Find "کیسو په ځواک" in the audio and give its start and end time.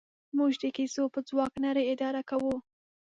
0.77-1.53